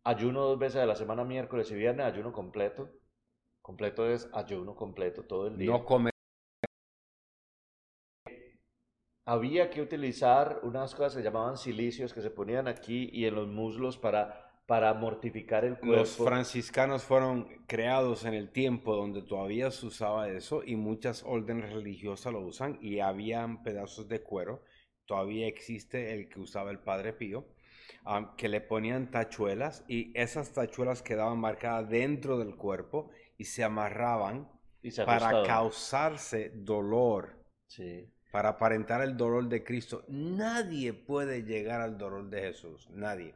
[0.06, 2.90] Ayuno dos veces a la semana, miércoles y viernes, ayuno completo.
[3.62, 5.70] Completo es ayuno completo todo el día.
[5.70, 6.14] No comer.
[9.26, 13.36] Había que utilizar unas cosas que se llamaban silicios que se ponían aquí y en
[13.36, 15.96] los muslos para para mortificar el cuerpo.
[15.96, 21.74] Los franciscanos fueron creados en el tiempo donde todavía se usaba eso y muchas órdenes
[21.74, 24.62] religiosas lo usan y habían pedazos de cuero.
[25.08, 27.48] Todavía existe el que usaba el Padre Pío,
[28.38, 34.52] que le ponían tachuelas y esas tachuelas quedaban marcadas dentro del cuerpo y se amarraban
[35.04, 37.44] para causarse dolor.
[38.32, 40.04] Para aparentar el dolor de Cristo.
[40.10, 42.88] Nadie puede llegar al dolor de Jesús.
[42.92, 43.34] Nadie.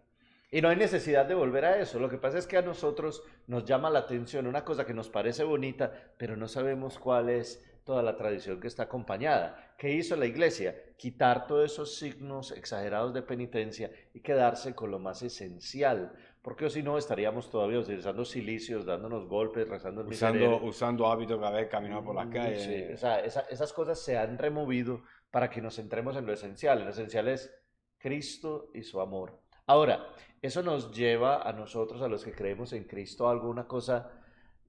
[0.54, 1.98] Y no hay necesidad de volver a eso.
[1.98, 5.10] Lo que pasa es que a nosotros nos llama la atención una cosa que nos
[5.10, 9.74] parece bonita, pero no sabemos cuál es toda la tradición que está acompañada.
[9.80, 10.76] ¿Qué hizo la iglesia?
[10.96, 16.14] Quitar todos esos signos exagerados de penitencia y quedarse con lo más esencial.
[16.44, 21.58] Porque si no, estaríamos todavía utilizando silicios, dándonos golpes, rezando el usando, usando hábitos cada
[21.58, 22.62] vez caminando por las calles.
[22.62, 26.84] Sí, o sea, esas cosas se han removido para que nos centremos en lo esencial.
[26.84, 27.52] Lo esencial es
[27.98, 29.42] Cristo y su amor.
[29.68, 34.12] Ahora, eso nos lleva a nosotros, a los que creemos en Cristo, a alguna cosa,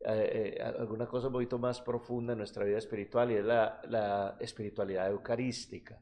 [0.00, 4.37] eh, eh, alguna cosa un poquito más profunda en nuestra vida espiritual y es la,
[4.38, 6.00] espiritualidad eucarística.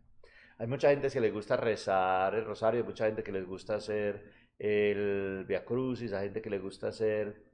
[0.59, 3.77] Hay mucha gente que le gusta rezar el rosario, hay mucha gente que les gusta
[3.77, 7.45] hacer el Via Crucis, hay gente que le gusta hacer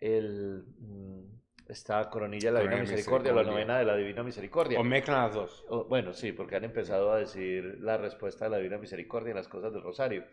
[0.00, 1.24] el, mm,
[1.68, 4.80] esta coronilla de la Divina Misericordia, la novena de la Divina Misericordia.
[4.80, 5.66] O mezclan las dos.
[5.88, 9.48] bueno, sí, porque han empezado a decir la respuesta de la Divina Misericordia en las
[9.48, 10.24] cosas del rosario.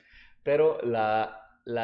[0.43, 1.39] Pero la,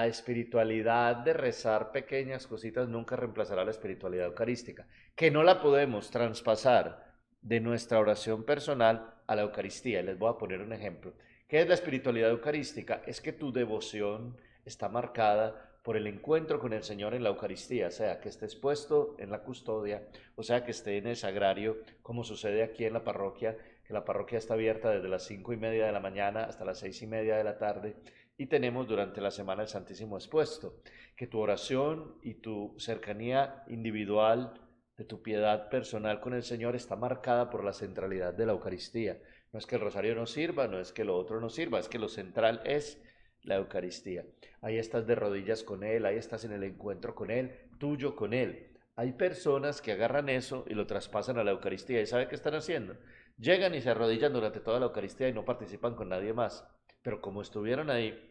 [0.07, 7.15] espiritualidad de rezar pequeñas cositas nunca reemplazará la espiritualidad eucarística, que no la podemos traspasar
[7.41, 10.03] de nuestra oración personal a la Eucaristía.
[10.03, 11.13] Les voy a poner un ejemplo.
[11.47, 13.01] ¿Qué es la espiritualidad eucarística?
[13.07, 17.89] Es que tu devoción está marcada por el encuentro con el Señor en la Eucaristía,
[17.89, 20.03] sea que estés puesto en la custodia,
[20.35, 24.05] o sea que esté en el sagrario, como sucede aquí en la parroquia, que la
[24.05, 27.07] parroquia está abierta desde las cinco y media de la mañana hasta las seis y
[27.07, 27.95] media de la tarde,
[28.39, 30.81] y tenemos durante la semana el Santísimo expuesto.
[31.17, 34.53] Que tu oración y tu cercanía individual
[34.97, 39.19] de tu piedad personal con el Señor está marcada por la centralidad de la Eucaristía.
[39.51, 41.89] No es que el rosario no sirva, no es que lo otro no sirva, es
[41.89, 43.03] que lo central es
[43.43, 44.25] la Eucaristía.
[44.61, 48.33] Ahí estás de rodillas con Él, ahí estás en el encuentro con Él, tuyo con
[48.33, 48.77] Él.
[48.95, 51.99] Hay personas que agarran eso y lo traspasan a la Eucaristía.
[51.99, 52.95] ¿Y sabe qué están haciendo?
[53.37, 56.65] Llegan y se arrodillan durante toda la Eucaristía y no participan con nadie más.
[57.01, 58.28] Pero como estuvieron ahí,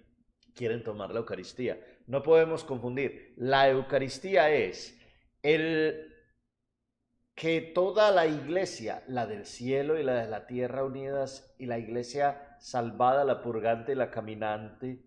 [0.58, 1.78] quieren tomar la Eucaristía.
[2.08, 3.32] No podemos confundir.
[3.36, 5.00] La Eucaristía es
[5.42, 6.12] el
[7.36, 11.78] que toda la iglesia, la del cielo y la de la tierra unidas, y la
[11.78, 15.04] iglesia salvada, la purgante y la caminante,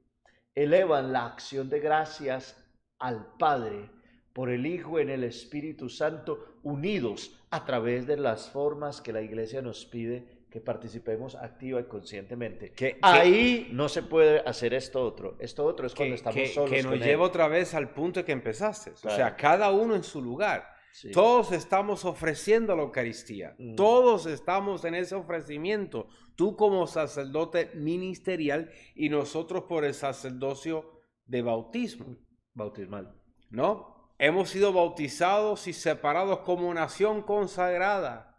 [0.56, 2.56] elevan la acción de gracias
[2.98, 3.90] al Padre
[4.32, 9.22] por el Hijo en el Espíritu Santo, unidos a través de las formas que la
[9.22, 12.74] iglesia nos pide que participemos activa y conscientemente.
[12.74, 15.38] Que, Ahí no se puede hacer esto otro.
[15.40, 16.70] Esto otro es cuando estamos solos.
[16.70, 18.92] Que nos lleva otra vez al punto que empezaste.
[18.92, 20.68] O sea, cada uno en su lugar.
[21.14, 23.56] Todos estamos ofreciendo la Eucaristía.
[23.58, 23.76] Mm.
[23.76, 26.10] Todos estamos en ese ofrecimiento.
[26.36, 32.18] Tú como sacerdote ministerial y nosotros por el sacerdocio de bautismo.
[32.54, 33.16] Bautismal.
[33.50, 34.12] ¿No?
[34.20, 38.31] Hemos sido bautizados y separados como nación consagrada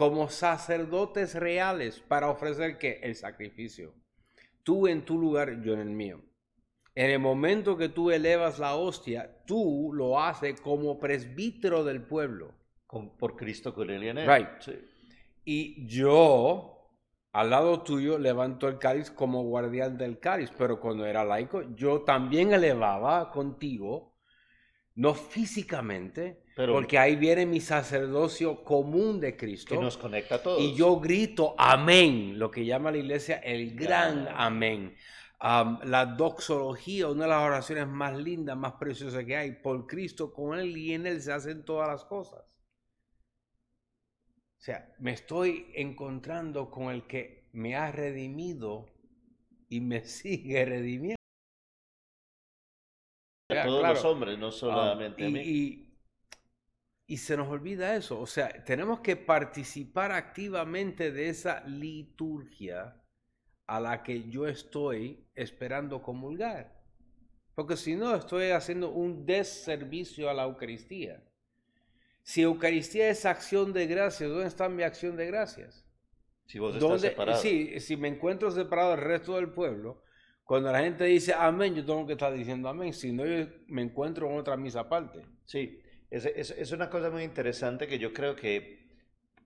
[0.00, 3.92] como sacerdotes reales para ofrecer que el sacrificio.
[4.62, 6.22] Tú en tu lugar, yo en el mío.
[6.94, 12.54] En el momento que tú elevas la hostia, tú lo haces como presbítero del pueblo.
[12.86, 14.02] Con, por Cristo con él
[15.44, 16.88] y yo,
[17.32, 22.04] al lado tuyo, levanto el cáliz como guardián del cáliz, pero cuando era laico, yo
[22.04, 24.09] también elevaba contigo,
[24.94, 29.74] no físicamente, porque ahí viene mi sacerdocio común de Cristo.
[29.74, 30.60] Que nos conecta a todos.
[30.60, 34.94] Y yo grito amén, lo que llama la iglesia el gran amén.
[35.40, 40.58] la doxología, una de las oraciones más lindas, más preciosas que hay, por Cristo, con
[40.58, 42.40] Él y en Él se hacen todas las cosas.
[44.60, 48.86] O sea, me estoy encontrando con el que me ha redimido
[49.70, 51.19] y me sigue redimiendo.
[53.94, 55.86] Los hombres, no solamente a mí.
[57.06, 58.20] Y se nos olvida eso.
[58.20, 62.96] O sea, tenemos que participar activamente de esa liturgia
[63.66, 66.80] a la que yo estoy esperando comulgar.
[67.54, 71.22] Porque si no, estoy haciendo un deservicio a la Eucaristía.
[72.22, 75.84] Si Eucaristía es acción de gracias, ¿dónde está mi acción de gracias?
[76.46, 77.40] Si vos estás separado.
[77.40, 80.02] Sí, si me encuentro separado del resto del pueblo,
[80.50, 83.82] cuando la gente dice amén, yo tengo que estar diciendo amén, si no, yo me
[83.82, 85.24] encuentro en otra misa aparte.
[85.44, 85.80] Sí,
[86.10, 88.90] es, es, es una cosa muy interesante que yo creo que,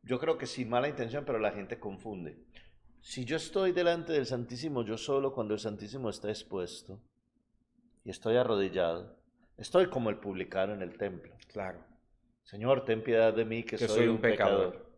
[0.03, 2.39] yo creo que sin mala intención, pero la gente confunde.
[3.03, 7.03] Si yo estoy delante del Santísimo yo solo cuando el Santísimo está expuesto
[8.03, 9.19] y estoy arrodillado,
[9.59, 11.37] estoy como el publicano en el templo.
[11.53, 11.85] Claro.
[12.45, 14.91] Señor, ten piedad de mí que, soy, un pecador.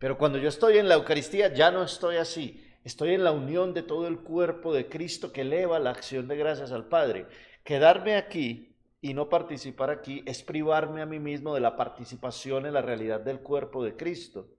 [0.00, 2.65] Pero cuando yo estoy en la Eucaristía ya no estoy así.
[2.86, 6.36] Estoy en la unión de todo el cuerpo de Cristo que eleva la acción de
[6.36, 7.26] gracias al Padre.
[7.64, 12.74] Quedarme aquí y no participar aquí es privarme a mí mismo de la participación en
[12.74, 14.50] la realidad del cuerpo de Cristo.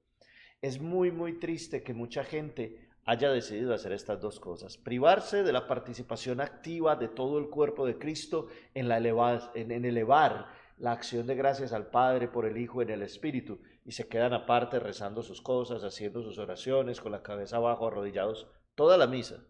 [0.62, 4.76] Es muy, muy triste que mucha gente haya decidido hacer estas dos cosas.
[4.76, 9.86] Privarse de la participación activa de todo el cuerpo de Cristo en, la en, en
[9.86, 10.48] elevar
[10.80, 14.34] la acción de gracias al Padre por el Hijo en el Espíritu y se quedan
[14.34, 19.46] aparte rezando sus cosas, haciendo sus oraciones, con la cabeza abajo, arrodillados, toda la misa.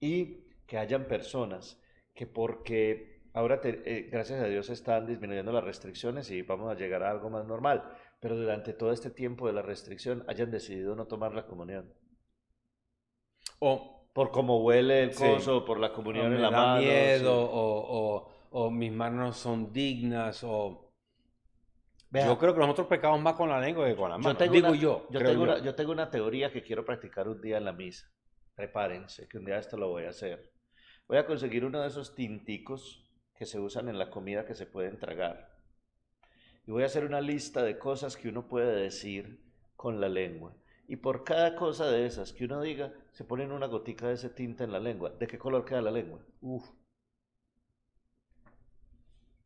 [0.00, 1.80] Y que hayan personas
[2.14, 7.04] que porque ahora, eh, gracias a Dios, están disminuyendo las restricciones y vamos a llegar
[7.04, 7.84] a algo más normal,
[8.18, 11.94] pero durante todo este tiempo de la restricción hayan decidido no tomar la comunión.
[13.60, 16.80] O por cómo huele el coso, por la comunión en la mano.
[16.80, 20.85] miedo, o, o, o mis manos son dignas, o
[22.12, 24.30] yo creo que nosotros pecamos más con la lengua que con la mano.
[24.32, 25.06] Yo tengo Digo una, yo.
[25.10, 28.10] Yo tengo, Una, yo tengo una teoría que quiero practicar un día en la misa.
[28.54, 30.52] Prepárense, que un día esto lo voy a hacer.
[31.08, 33.04] Voy a conseguir uno de esos tinticos
[33.34, 35.56] que se usan en la comida que se pueden tragar.
[36.66, 39.40] Y voy a hacer una lista de cosas que uno puede decir
[39.76, 40.56] con la lengua.
[40.88, 44.30] Y por cada cosa de esas que uno diga, se ponen una gotica de ese
[44.30, 45.10] tinta en la lengua.
[45.10, 46.20] ¿De qué color queda la lengua?
[46.40, 46.64] Uf,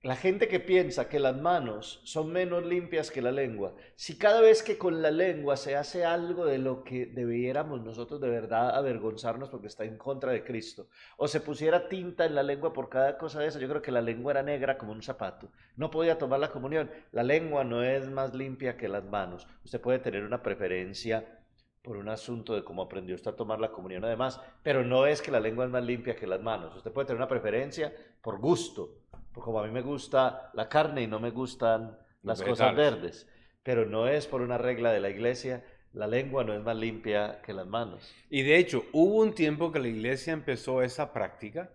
[0.03, 4.41] la gente que piensa que las manos son menos limpias que la lengua, si cada
[4.41, 8.75] vez que con la lengua se hace algo de lo que debiéramos nosotros de verdad
[8.75, 10.89] avergonzarnos porque está en contra de Cristo,
[11.19, 13.93] o se pusiera tinta en la lengua por cada cosa de eso, yo creo que
[13.93, 16.91] la lengua era negra como un zapato, no podía tomar la comunión.
[17.13, 19.47] La lengua no es más limpia que las manos.
[19.65, 21.41] Usted puede tener una preferencia
[21.83, 25.23] por un asunto de cómo aprendió usted a tomar la comunión además, pero no es
[25.23, 26.77] que la lengua es más limpia que las manos.
[26.77, 27.93] Usted puede tener una preferencia
[28.23, 29.01] por gusto
[29.33, 33.29] porque como a mí me gusta la carne y no me gustan las cosas verdes,
[33.63, 37.41] pero no es por una regla de la iglesia, la lengua no es más limpia
[37.43, 38.13] que las manos.
[38.29, 41.73] Y de hecho, hubo un tiempo que la iglesia empezó esa práctica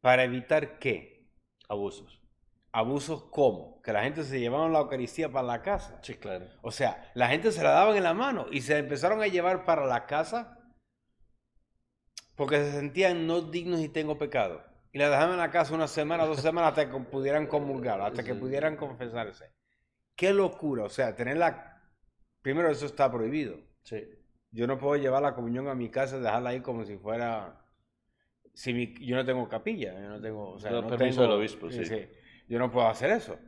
[0.00, 1.28] para evitar qué?
[1.68, 2.20] Abusos.
[2.72, 3.80] ¿Abusos cómo?
[3.82, 5.98] Que la gente se llevaba la Eucaristía para la casa.
[6.02, 6.46] Sí, claro.
[6.62, 9.64] O sea, la gente se la daban en la mano y se empezaron a llevar
[9.64, 10.58] para la casa
[12.36, 14.67] porque se sentían no dignos y tengo pecado
[14.98, 18.24] y la dejaban en la casa una semana, dos semanas hasta que pudieran comulgar, hasta
[18.24, 19.52] que pudieran confesarse.
[20.16, 21.80] Qué locura, o sea, tenerla...
[22.42, 23.60] Primero, eso está prohibido.
[23.82, 24.08] Sí.
[24.50, 27.64] Yo no puedo llevar la comunión a mi casa y dejarla ahí como si fuera...
[28.54, 30.50] Si yo no tengo capilla, yo no tengo...
[30.50, 32.08] O sea, no, permiso del obispo, sí.
[32.48, 33.38] Yo no puedo hacer eso.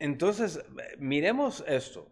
[0.00, 0.64] entonces,
[0.98, 2.10] miremos esto.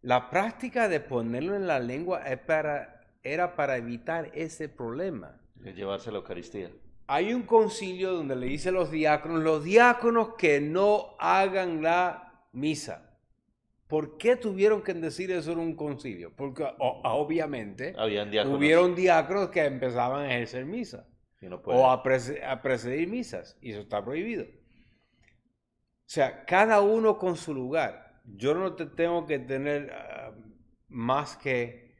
[0.00, 6.10] La práctica de ponerlo en la lengua es para, era para evitar ese problema llevarse
[6.10, 6.70] la Eucaristía.
[7.06, 12.44] Hay un concilio donde le dice a los diáconos, los diáconos que no hagan la
[12.52, 13.18] misa.
[13.86, 16.34] ¿Por qué tuvieron que decir eso en un concilio?
[16.34, 18.58] Porque obviamente Habían diáconos.
[18.58, 21.06] hubieron diáconos que empezaban a ejercer misa
[21.66, 24.44] o a, presidir misas y eso está prohibido.
[24.44, 28.22] O sea, cada uno con su lugar.
[28.24, 30.32] Yo no te tengo que tener ah,
[30.88, 31.94] más que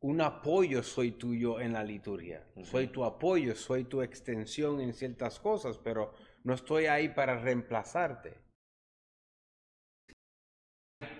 [0.00, 2.46] un apoyo soy tuyo en la liturgia.
[2.62, 8.38] Soy tu apoyo, soy tu extensión en ciertas cosas, pero no estoy ahí para reemplazarte.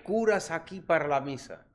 [0.03, 1.67] Curas aquí para la misa.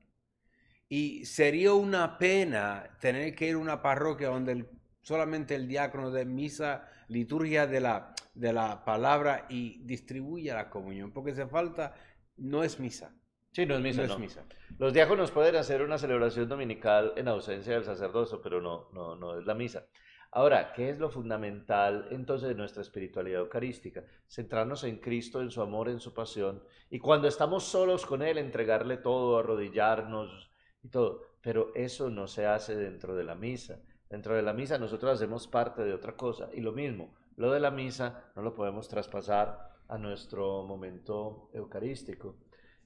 [0.89, 4.67] Y sería una pena tener que ir a una parroquia donde
[5.03, 11.13] solamente el diácono de misa, liturgia de la, de la palabra y distribuya la comunión,
[11.13, 11.95] porque se falta,
[12.37, 13.15] no es misa.
[13.55, 14.19] Sí, no es misa.
[14.19, 14.45] misa.
[14.79, 19.39] Los diáconos pueden hacer una celebración dominical en ausencia del sacerdocio, pero no, no, no
[19.39, 19.87] es la misa.
[20.33, 24.03] Ahora, ¿qué es lo fundamental entonces de nuestra espiritualidad eucarística?
[24.27, 28.39] Centrarnos en Cristo, en su amor, en su pasión, y cuando estamos solos con Él,
[28.39, 30.51] entregarle todo, arrodillarnos
[30.83, 31.23] y todo.
[31.41, 33.79] Pero eso no se hace dentro de la misa.
[34.11, 37.61] Dentro de la misa nosotros hacemos parte de otra cosa, y lo mismo, lo de
[37.61, 42.35] la misa no lo podemos traspasar a nuestro momento eucarístico.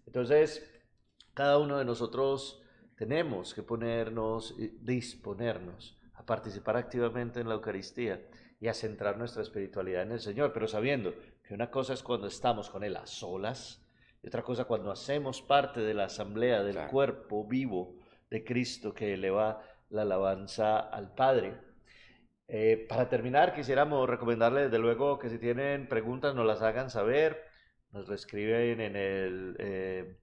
[0.08, 0.66] Entonces,
[1.34, 2.62] cada uno de nosotros
[2.96, 8.26] tenemos que ponernos, disponernos a participar activamente en la Eucaristía
[8.58, 11.12] y a centrar nuestra espiritualidad en el Señor, pero sabiendo
[11.46, 13.86] que una cosa es cuando estamos con Él a solas
[14.22, 17.98] y otra cosa cuando hacemos parte de la asamblea del cuerpo vivo
[18.30, 21.54] de Cristo que eleva la alabanza al Padre.
[22.48, 27.47] Eh, para terminar, quisiéramos recomendarles desde luego que si tienen preguntas nos las hagan saber,
[27.98, 29.56] nos lo escriben en el...
[29.58, 30.16] Eh,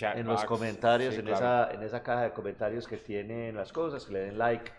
[0.00, 4.12] en los comentarios, en, esa, en esa caja de comentarios que tienen las cosas, que
[4.12, 4.70] le den like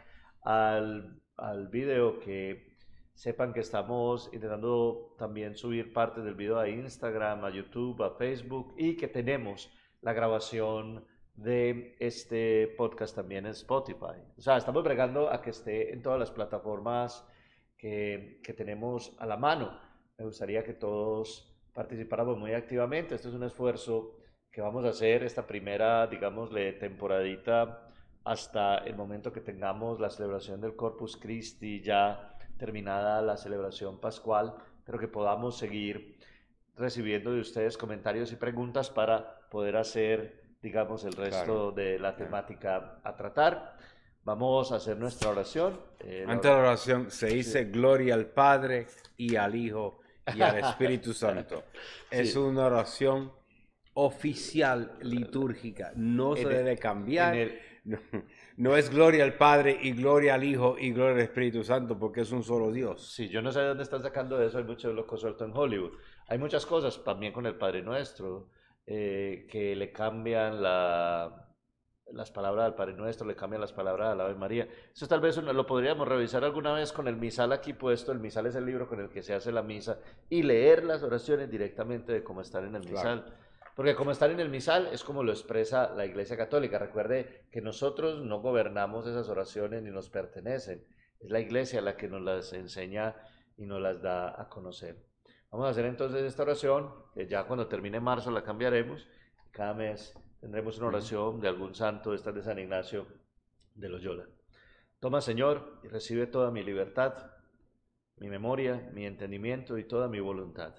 [0.43, 2.77] al, al video, que
[3.15, 8.75] sepan que estamos intentando también subir parte del video a Instagram, a YouTube, a Facebook
[8.77, 9.71] y que tenemos
[10.01, 14.21] la grabación de este podcast también en Spotify.
[14.37, 17.27] O sea, estamos bregando a que esté en todas las plataformas
[17.77, 19.79] que, que tenemos a la mano.
[20.17, 23.15] Me gustaría que todos participáramos muy activamente.
[23.15, 24.15] Esto es un esfuerzo
[24.51, 27.89] que vamos a hacer esta primera, digámosle, temporadita
[28.23, 34.53] hasta el momento que tengamos la celebración del Corpus Christi, ya terminada la celebración pascual,
[34.85, 36.17] pero que podamos seguir
[36.75, 42.99] recibiendo de ustedes comentarios y preguntas para poder hacer, digamos, el resto de la temática
[43.03, 43.77] a tratar.
[44.23, 45.79] Vamos a hacer nuestra oración.
[45.99, 49.99] Eh, Antes de la oración se dice gloria al Padre y al Hijo
[50.35, 51.63] y al Espíritu Santo.
[52.09, 53.31] Es una oración
[53.95, 57.49] oficial litúrgica, no se debe cambiar.
[58.55, 62.21] No, es gloria al Padre y gloria al Hijo y gloria al Espíritu Santo porque
[62.21, 63.13] es un solo Dios.
[63.13, 65.93] Sí, yo no sé de dónde están sacando eso, hay mucho loco suelto en Hollywood.
[66.27, 68.49] Hay muchas cosas también con el Padre Nuestro
[68.85, 71.52] eh, que le cambian la,
[72.13, 74.67] las palabras al Padre Nuestro, le cambian las palabras a la Ave María.
[74.93, 78.11] Eso tal vez lo podríamos revisar alguna vez con el misal aquí puesto.
[78.11, 79.99] El misal es el libro con el que se hace la misa
[80.29, 83.25] y leer las oraciones directamente de cómo están en el misal.
[83.75, 86.77] Porque como están en el misal es como lo expresa la Iglesia Católica.
[86.77, 90.85] Recuerde que nosotros no gobernamos esas oraciones ni nos pertenecen.
[91.19, 93.15] Es la Iglesia la que nos las enseña
[93.57, 94.97] y nos las da a conocer.
[95.51, 99.07] Vamos a hacer entonces esta oración, que ya cuando termine marzo la cambiaremos.
[99.51, 103.07] Cada mes tendremos una oración de algún santo, esta de San Ignacio
[103.75, 104.27] de Loyola.
[104.99, 107.31] Toma, Señor, y recibe toda mi libertad,
[108.17, 110.75] mi memoria, mi entendimiento y toda mi voluntad,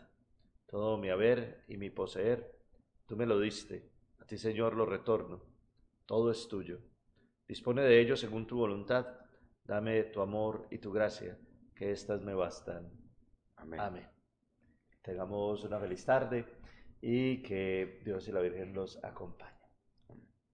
[0.67, 2.61] todo mi haber y mi poseer
[3.07, 3.91] Tú me lo diste,
[4.21, 5.43] a ti Señor lo retorno,
[6.05, 6.81] todo es tuyo.
[7.49, 9.07] Dispone de ello según tu voluntad,
[9.65, 11.39] dame tu amor y tu gracia,
[11.75, 12.93] que éstas me bastan.
[13.57, 13.81] Amén.
[13.81, 14.11] Amén.
[15.01, 16.45] Tengamos una feliz tarde
[17.01, 19.54] y que Dios y la Virgen los acompañe.